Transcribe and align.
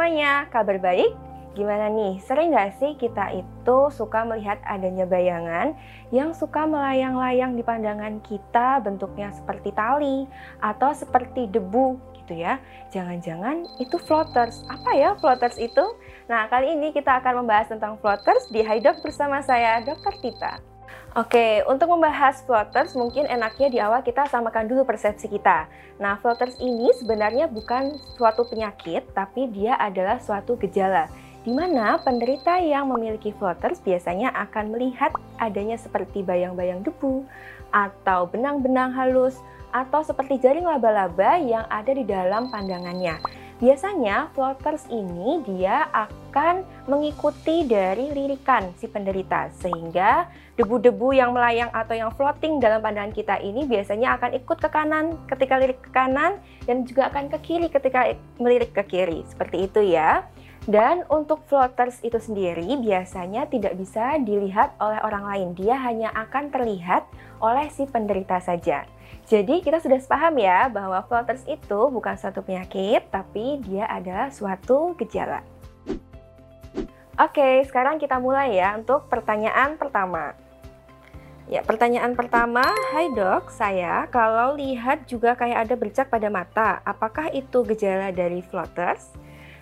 semuanya, 0.00 0.48
kabar 0.48 0.80
baik? 0.80 1.12
Gimana 1.52 1.92
nih, 1.92 2.24
sering 2.24 2.56
gak 2.56 2.72
sih 2.80 2.96
kita 2.96 3.36
itu 3.36 3.78
suka 3.92 4.24
melihat 4.24 4.56
adanya 4.64 5.04
bayangan 5.04 5.76
yang 6.08 6.32
suka 6.32 6.64
melayang-layang 6.64 7.52
di 7.52 7.60
pandangan 7.60 8.16
kita 8.24 8.80
bentuknya 8.80 9.28
seperti 9.36 9.76
tali 9.76 10.24
atau 10.56 10.96
seperti 10.96 11.52
debu 11.52 12.00
gitu 12.16 12.32
ya. 12.32 12.56
Jangan-jangan 12.96 13.68
itu 13.76 14.00
floaters. 14.00 14.64
Apa 14.72 14.88
ya 14.96 15.12
floaters 15.20 15.60
itu? 15.60 15.84
Nah, 16.32 16.48
kali 16.48 16.80
ini 16.80 16.96
kita 16.96 17.20
akan 17.20 17.44
membahas 17.44 17.68
tentang 17.68 18.00
floaters 18.00 18.48
di 18.48 18.64
Haidok 18.64 19.04
bersama 19.04 19.44
saya, 19.44 19.84
Dr. 19.84 20.16
Tita. 20.16 20.69
Oke, 21.18 21.66
untuk 21.66 21.90
membahas 21.90 22.38
floaters 22.46 22.94
mungkin 22.94 23.26
enaknya 23.26 23.66
di 23.66 23.82
awal 23.82 23.98
kita 24.06 24.30
samakan 24.30 24.70
dulu 24.70 24.86
persepsi 24.86 25.26
kita. 25.26 25.66
Nah, 25.98 26.14
floaters 26.22 26.54
ini 26.62 26.86
sebenarnya 26.94 27.50
bukan 27.50 27.98
suatu 28.14 28.46
penyakit, 28.46 29.10
tapi 29.10 29.50
dia 29.50 29.74
adalah 29.74 30.22
suatu 30.22 30.54
gejala 30.54 31.10
di 31.40 31.50
mana 31.56 31.96
penderita 31.96 32.60
yang 32.60 32.92
memiliki 32.92 33.32
floaters 33.32 33.80
biasanya 33.80 34.28
akan 34.36 34.76
melihat 34.76 35.10
adanya 35.40 35.80
seperti 35.80 36.20
bayang-bayang 36.20 36.84
debu 36.84 37.24
atau 37.72 38.28
benang-benang 38.28 38.92
halus 38.92 39.40
atau 39.72 40.04
seperti 40.04 40.36
jaring 40.42 40.66
laba-laba 40.66 41.38
yang 41.40 41.64
ada 41.72 41.90
di 41.94 42.04
dalam 42.04 42.52
pandangannya. 42.52 43.39
Biasanya 43.60 44.32
floaters 44.32 44.88
ini 44.88 45.44
dia 45.44 45.84
akan 45.92 46.64
mengikuti 46.88 47.68
dari 47.68 48.08
lirikan 48.08 48.72
si 48.80 48.88
penderita 48.88 49.52
sehingga 49.60 50.32
debu-debu 50.56 51.12
yang 51.12 51.36
melayang 51.36 51.68
atau 51.68 51.92
yang 51.92 52.08
floating 52.16 52.56
dalam 52.56 52.80
pandangan 52.80 53.12
kita 53.12 53.36
ini 53.44 53.68
biasanya 53.68 54.16
akan 54.16 54.32
ikut 54.40 54.58
ke 54.64 54.68
kanan 54.72 55.12
ketika 55.28 55.60
lirik 55.60 55.76
ke 55.84 55.92
kanan 55.92 56.40
dan 56.64 56.88
juga 56.88 57.12
akan 57.12 57.28
ke 57.36 57.38
kiri 57.44 57.68
ketika 57.68 58.16
melirik 58.40 58.72
ke 58.72 58.80
kiri. 58.80 59.28
Seperti 59.28 59.68
itu 59.68 59.92
ya. 59.92 60.24
Dan 60.68 61.08
untuk 61.08 61.40
floaters 61.48 62.04
itu 62.04 62.20
sendiri 62.20 62.76
biasanya 62.76 63.48
tidak 63.48 63.80
bisa 63.80 64.20
dilihat 64.20 64.76
oleh 64.76 65.00
orang 65.00 65.24
lain. 65.24 65.48
Dia 65.56 65.80
hanya 65.80 66.12
akan 66.12 66.52
terlihat 66.52 67.08
oleh 67.40 67.72
si 67.72 67.88
penderita 67.88 68.36
saja. 68.44 68.84
Jadi 69.24 69.64
kita 69.64 69.80
sudah 69.80 69.96
sepaham 69.96 70.36
ya 70.36 70.68
bahwa 70.68 71.00
floaters 71.06 71.46
itu 71.48 71.88
bukan 71.88 72.18
suatu 72.18 72.44
penyakit, 72.44 73.08
tapi 73.08 73.62
dia 73.64 73.88
adalah 73.88 74.28
suatu 74.28 74.92
gejala. 75.00 75.40
Oke, 77.20 77.64
sekarang 77.68 78.00
kita 78.00 78.16
mulai 78.16 78.56
ya 78.56 78.76
untuk 78.76 79.08
pertanyaan 79.08 79.76
pertama. 79.76 80.32
Ya, 81.50 81.66
pertanyaan 81.66 82.14
pertama, 82.14 82.62
Hai 82.94 83.10
dok, 83.10 83.50
saya 83.50 84.06
kalau 84.08 84.54
lihat 84.54 85.04
juga 85.10 85.34
kayak 85.34 85.66
ada 85.66 85.74
bercak 85.74 86.06
pada 86.06 86.30
mata, 86.30 86.78
apakah 86.86 87.26
itu 87.34 87.66
gejala 87.66 88.14
dari 88.14 88.38
floaters? 88.38 89.10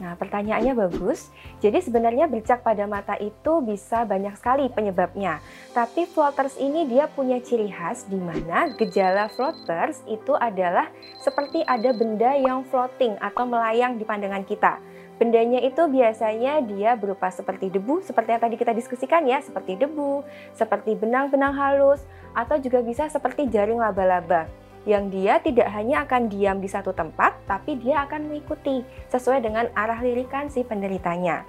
Nah, 0.00 0.16
pertanyaannya 0.16 0.72
bagus. 0.72 1.28
Jadi 1.60 1.84
sebenarnya 1.84 2.24
bercak 2.24 2.64
pada 2.64 2.88
mata 2.88 3.20
itu 3.20 3.60
bisa 3.60 4.08
banyak 4.08 4.32
sekali 4.40 4.72
penyebabnya. 4.72 5.44
Tapi 5.76 6.08
floaters 6.08 6.56
ini 6.56 6.88
dia 6.88 7.04
punya 7.12 7.36
ciri 7.44 7.68
khas 7.68 8.08
di 8.08 8.16
mana 8.16 8.72
gejala 8.80 9.28
floaters 9.28 10.00
itu 10.08 10.32
adalah 10.40 10.88
seperti 11.20 11.60
ada 11.68 11.92
benda 11.92 12.32
yang 12.32 12.64
floating 12.72 13.20
atau 13.20 13.44
melayang 13.44 14.00
di 14.00 14.08
pandangan 14.08 14.42
kita. 14.48 14.80
Bendanya 15.20 15.60
itu 15.60 15.84
biasanya 15.84 16.64
dia 16.64 16.96
berupa 16.96 17.28
seperti 17.28 17.68
debu, 17.68 18.00
seperti 18.00 18.32
yang 18.32 18.40
tadi 18.40 18.56
kita 18.56 18.72
diskusikan 18.72 19.28
ya, 19.28 19.44
seperti 19.44 19.76
debu, 19.76 20.24
seperti 20.56 20.96
benang-benang 20.96 21.52
halus, 21.52 22.00
atau 22.32 22.56
juga 22.56 22.80
bisa 22.80 23.04
seperti 23.12 23.44
jaring 23.52 23.84
laba-laba 23.84 24.48
yang 24.88 25.12
dia 25.12 25.36
tidak 25.44 25.68
hanya 25.72 26.08
akan 26.08 26.32
diam 26.32 26.58
di 26.60 26.68
satu 26.68 26.96
tempat, 26.96 27.36
tapi 27.44 27.76
dia 27.76 28.08
akan 28.08 28.32
mengikuti 28.32 28.80
sesuai 29.12 29.44
dengan 29.44 29.68
arah 29.76 30.00
lirikan 30.00 30.48
si 30.48 30.64
penderitanya. 30.64 31.44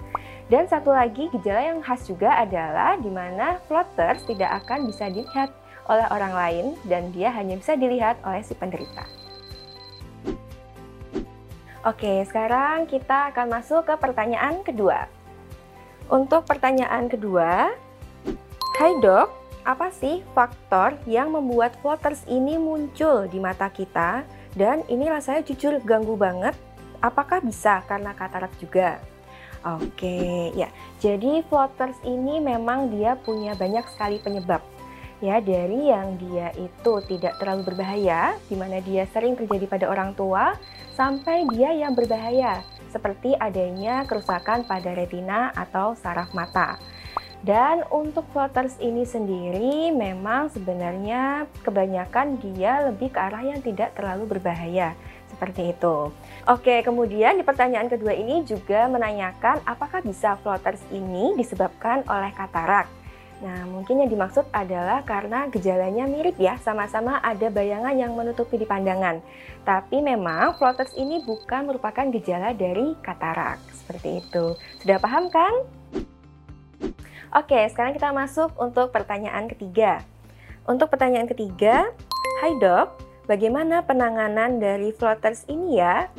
Dan 0.52 0.68
satu 0.68 0.92
lagi 0.92 1.32
gejala 1.32 1.64
yang 1.64 1.80
khas 1.80 2.04
juga 2.04 2.36
adalah 2.36 3.00
di 3.00 3.08
mana 3.08 3.56
floaters 3.64 4.28
tidak 4.28 4.62
akan 4.64 4.84
bisa 4.84 5.08
dilihat 5.08 5.48
oleh 5.88 6.06
orang 6.12 6.34
lain 6.36 6.66
dan 6.84 7.08
dia 7.10 7.32
hanya 7.32 7.56
bisa 7.56 7.72
dilihat 7.72 8.20
oleh 8.22 8.44
si 8.44 8.52
penderita. 8.52 9.08
Oke, 11.82 12.22
sekarang 12.28 12.86
kita 12.86 13.34
akan 13.34 13.58
masuk 13.58 13.88
ke 13.88 13.94
pertanyaan 13.98 14.62
kedua. 14.62 15.10
Untuk 16.06 16.46
pertanyaan 16.46 17.10
kedua, 17.10 17.74
Hai 18.72 18.98
dok, 19.04 19.28
apa 19.62 19.94
sih 19.94 20.26
faktor 20.34 20.98
yang 21.06 21.30
membuat 21.30 21.78
floaters 21.78 22.26
ini 22.26 22.58
muncul 22.58 23.30
di 23.30 23.38
mata 23.38 23.70
kita? 23.70 24.26
Dan 24.52 24.82
ini 24.90 25.06
rasanya 25.08 25.46
jujur 25.46 25.78
ganggu 25.86 26.18
banget. 26.18 26.52
Apakah 26.98 27.38
bisa 27.42 27.82
karena 27.86 28.12
katarak 28.14 28.52
juga? 28.58 28.98
Oke, 29.62 30.50
ya. 30.58 30.66
Jadi 30.98 31.46
floaters 31.46 31.98
ini 32.02 32.42
memang 32.42 32.90
dia 32.90 33.14
punya 33.14 33.54
banyak 33.54 33.86
sekali 33.94 34.18
penyebab. 34.18 34.62
Ya, 35.22 35.38
dari 35.38 35.86
yang 35.86 36.18
dia 36.18 36.50
itu 36.58 36.98
tidak 37.06 37.38
terlalu 37.38 37.70
berbahaya, 37.70 38.34
di 38.50 38.58
mana 38.58 38.82
dia 38.82 39.06
sering 39.14 39.38
terjadi 39.38 39.70
pada 39.70 39.86
orang 39.86 40.18
tua, 40.18 40.58
sampai 40.98 41.46
dia 41.54 41.70
yang 41.70 41.94
berbahaya, 41.94 42.66
seperti 42.90 43.38
adanya 43.38 44.02
kerusakan 44.02 44.66
pada 44.66 44.90
retina 44.98 45.54
atau 45.54 45.94
saraf 45.94 46.34
mata. 46.34 46.74
Dan 47.42 47.82
untuk 47.90 48.22
floaters 48.30 48.78
ini 48.78 49.02
sendiri 49.02 49.90
memang 49.90 50.46
sebenarnya 50.54 51.50
kebanyakan 51.66 52.38
dia 52.38 52.86
lebih 52.86 53.10
ke 53.10 53.18
arah 53.18 53.42
yang 53.42 53.58
tidak 53.58 53.98
terlalu 53.98 54.38
berbahaya. 54.38 54.94
Seperti 55.26 55.74
itu. 55.74 56.14
Oke, 56.46 56.86
kemudian 56.86 57.34
di 57.34 57.42
pertanyaan 57.42 57.90
kedua 57.90 58.14
ini 58.14 58.46
juga 58.46 58.86
menanyakan 58.86 59.58
apakah 59.66 59.98
bisa 60.06 60.38
floaters 60.38 60.78
ini 60.94 61.34
disebabkan 61.34 62.06
oleh 62.06 62.30
katarak. 62.30 62.86
Nah, 63.42 63.66
mungkin 63.66 63.98
yang 63.98 64.10
dimaksud 64.14 64.46
adalah 64.54 65.02
karena 65.02 65.50
gejalanya 65.50 66.06
mirip 66.06 66.38
ya, 66.38 66.62
sama-sama 66.62 67.18
ada 67.26 67.50
bayangan 67.50 67.98
yang 67.98 68.14
menutupi 68.14 68.54
di 68.54 68.70
pandangan. 68.70 69.18
Tapi 69.66 69.98
memang 69.98 70.54
floaters 70.54 70.94
ini 70.94 71.18
bukan 71.26 71.66
merupakan 71.66 72.06
gejala 72.14 72.54
dari 72.54 72.94
katarak. 73.02 73.58
Seperti 73.74 74.22
itu. 74.22 74.54
Sudah 74.78 75.02
paham 75.02 75.26
kan? 75.26 75.50
Oke, 77.32 77.56
sekarang 77.72 77.96
kita 77.96 78.12
masuk 78.12 78.52
untuk 78.60 78.92
pertanyaan 78.92 79.48
ketiga. 79.48 80.04
Untuk 80.68 80.92
pertanyaan 80.92 81.24
ketiga, 81.24 81.88
Hai 82.44 82.60
dok, 82.60 82.92
bagaimana 83.24 83.80
penanganan 83.80 84.60
dari 84.60 84.92
floaters 84.92 85.48
ini 85.48 85.80
ya? 85.80 86.12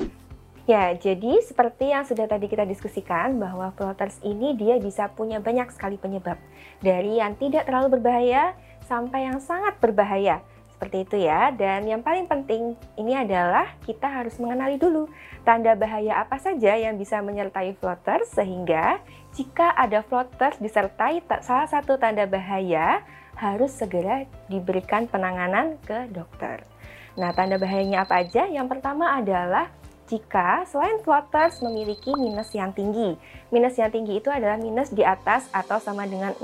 Ya, 0.66 0.90
jadi 0.98 1.38
seperti 1.46 1.94
yang 1.94 2.02
sudah 2.02 2.26
tadi 2.26 2.50
kita 2.50 2.66
diskusikan 2.66 3.38
bahwa 3.38 3.70
floaters 3.78 4.18
ini 4.26 4.58
dia 4.58 4.82
bisa 4.82 5.06
punya 5.12 5.38
banyak 5.38 5.70
sekali 5.70 6.02
penyebab. 6.02 6.42
Dari 6.82 7.22
yang 7.22 7.38
tidak 7.38 7.70
terlalu 7.70 8.02
berbahaya 8.02 8.58
sampai 8.90 9.30
yang 9.30 9.38
sangat 9.38 9.78
berbahaya. 9.78 10.42
Seperti 10.84 11.08
itu 11.08 11.18
ya. 11.24 11.48
Dan 11.56 11.88
yang 11.88 12.04
paling 12.04 12.28
penting 12.28 12.76
ini 13.00 13.16
adalah 13.16 13.72
kita 13.88 14.04
harus 14.04 14.36
mengenali 14.36 14.76
dulu 14.76 15.08
tanda 15.48 15.80
bahaya 15.80 16.20
apa 16.20 16.36
saja 16.36 16.76
yang 16.76 17.00
bisa 17.00 17.24
menyertai 17.24 17.72
floaters 17.80 18.36
sehingga 18.36 19.00
jika 19.32 19.72
ada 19.80 20.04
floaters 20.04 20.60
disertai 20.60 21.24
salah 21.40 21.72
satu 21.72 21.96
tanda 21.96 22.28
bahaya 22.28 23.00
harus 23.40 23.72
segera 23.72 24.28
diberikan 24.52 25.08
penanganan 25.08 25.80
ke 25.88 26.12
dokter. 26.12 26.68
Nah, 27.16 27.32
tanda 27.32 27.56
bahayanya 27.56 28.04
apa 28.04 28.20
aja? 28.20 28.44
Yang 28.52 28.76
pertama 28.76 29.16
adalah 29.16 29.72
jika 30.12 30.68
selain 30.68 31.00
floaters 31.00 31.64
memiliki 31.64 32.12
minus 32.12 32.52
yang 32.52 32.76
tinggi. 32.76 33.16
Minus 33.56 33.80
yang 33.80 33.88
tinggi 33.88 34.20
itu 34.20 34.28
adalah 34.28 34.60
minus 34.60 34.92
di 34.92 35.08
atas 35.08 35.48
atau 35.56 35.80
sama 35.80 36.04
dengan 36.04 36.36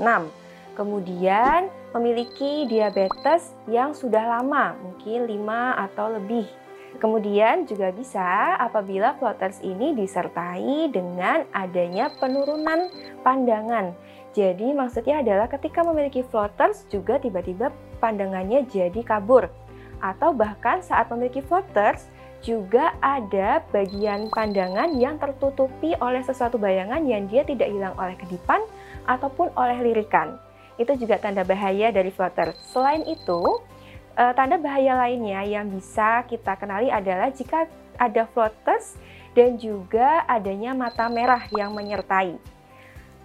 Kemudian 0.80 1.68
memiliki 1.92 2.64
diabetes 2.64 3.52
yang 3.68 3.92
sudah 3.92 4.40
lama, 4.40 4.72
mungkin 4.80 5.28
5 5.28 5.76
atau 5.76 6.16
lebih. 6.16 6.48
Kemudian 6.96 7.68
juga 7.68 7.92
bisa 7.92 8.56
apabila 8.56 9.12
floaters 9.20 9.60
ini 9.60 9.92
disertai 9.92 10.88
dengan 10.88 11.44
adanya 11.52 12.08
penurunan 12.16 12.88
pandangan. 13.20 13.92
Jadi 14.32 14.72
maksudnya 14.72 15.20
adalah 15.20 15.52
ketika 15.52 15.84
memiliki 15.84 16.24
floaters 16.24 16.88
juga 16.88 17.20
tiba-tiba 17.20 17.68
pandangannya 18.00 18.64
jadi 18.64 19.04
kabur. 19.04 19.52
Atau 20.00 20.32
bahkan 20.32 20.80
saat 20.80 21.12
memiliki 21.12 21.44
floaters 21.44 22.08
juga 22.40 22.96
ada 23.04 23.60
bagian 23.68 24.32
pandangan 24.32 24.96
yang 24.96 25.20
tertutupi 25.20 25.92
oleh 26.00 26.24
sesuatu 26.24 26.56
bayangan 26.56 27.04
yang 27.04 27.28
dia 27.28 27.44
tidak 27.44 27.68
hilang 27.68 27.92
oleh 28.00 28.16
kedipan 28.16 28.64
ataupun 29.04 29.52
oleh 29.60 29.76
lirikan 29.84 30.40
itu 30.80 30.96
juga 30.96 31.20
tanda 31.20 31.44
bahaya 31.44 31.92
dari 31.92 32.08
floater. 32.08 32.56
Selain 32.72 33.04
itu, 33.04 33.60
uh, 34.16 34.32
tanda 34.32 34.56
bahaya 34.56 34.96
lainnya 34.96 35.44
yang 35.44 35.68
bisa 35.68 36.24
kita 36.24 36.56
kenali 36.56 36.88
adalah 36.88 37.28
jika 37.28 37.68
ada 38.00 38.24
floaters 38.32 38.96
dan 39.36 39.60
juga 39.60 40.24
adanya 40.24 40.72
mata 40.72 41.04
merah 41.12 41.44
yang 41.52 41.76
menyertai. 41.76 42.40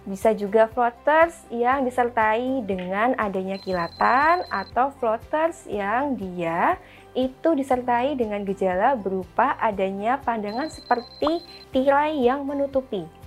Bisa 0.06 0.30
juga 0.36 0.70
floaters 0.70 1.34
yang 1.50 1.82
disertai 1.82 2.62
dengan 2.62 3.18
adanya 3.18 3.58
kilatan 3.58 4.46
atau 4.52 4.94
floaters 5.02 5.66
yang 5.66 6.14
dia 6.14 6.78
itu 7.16 7.56
disertai 7.56 8.14
dengan 8.14 8.44
gejala 8.46 8.94
berupa 8.94 9.58
adanya 9.58 10.20
pandangan 10.22 10.70
seperti 10.70 11.42
tirai 11.74 12.22
yang 12.22 12.46
menutupi. 12.46 13.25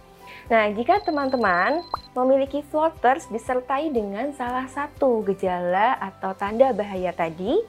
Nah, 0.50 0.70
jika 0.74 1.02
teman-teman 1.02 1.86
memiliki 2.18 2.66
floaters 2.68 3.30
disertai 3.30 3.94
dengan 3.94 4.34
salah 4.34 4.66
satu 4.66 5.22
gejala 5.28 5.96
atau 6.02 6.34
tanda 6.34 6.74
bahaya 6.74 7.14
tadi, 7.14 7.62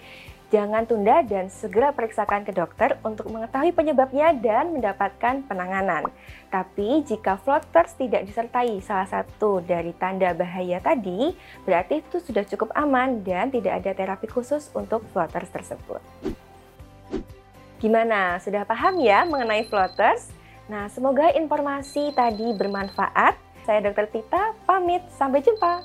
Jangan 0.50 0.82
tunda 0.82 1.22
dan 1.22 1.46
segera 1.46 1.94
periksakan 1.94 2.42
ke 2.42 2.50
dokter 2.50 2.98
untuk 3.06 3.30
mengetahui 3.30 3.70
penyebabnya 3.70 4.34
dan 4.34 4.74
mendapatkan 4.74 5.46
penanganan. 5.46 6.10
Tapi 6.50 7.06
jika 7.06 7.38
floaters 7.38 7.94
tidak 7.94 8.26
disertai 8.26 8.82
salah 8.82 9.06
satu 9.06 9.62
dari 9.62 9.94
tanda 9.94 10.34
bahaya 10.34 10.82
tadi, 10.82 11.38
berarti 11.62 12.02
itu 12.02 12.18
sudah 12.18 12.42
cukup 12.42 12.74
aman 12.74 13.22
dan 13.22 13.54
tidak 13.54 13.78
ada 13.78 13.94
terapi 13.94 14.26
khusus 14.26 14.74
untuk 14.74 15.06
floaters 15.14 15.54
tersebut. 15.54 16.02
Gimana? 17.78 18.42
Sudah 18.42 18.66
paham 18.66 18.98
ya 18.98 19.22
mengenai 19.22 19.70
floaters? 19.70 20.34
Nah, 20.70 20.86
semoga 20.86 21.34
informasi 21.34 22.14
tadi 22.14 22.54
bermanfaat. 22.54 23.34
Saya 23.66 23.90
Dr. 23.90 24.06
Tita, 24.06 24.54
pamit. 24.62 25.02
Sampai 25.18 25.42
jumpa. 25.42 25.82